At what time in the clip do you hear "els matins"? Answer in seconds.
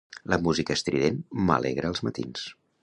1.95-2.49